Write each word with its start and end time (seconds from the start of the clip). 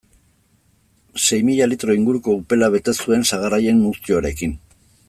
Sei 1.25 1.39
mila 1.49 1.67
litro 1.69 1.95
inguruko 1.99 2.35
upela 2.41 2.73
bete 2.77 2.97
zuen 3.05 3.29
sagar 3.33 3.57
haien 3.59 3.85
muztioarekin. 3.87 4.59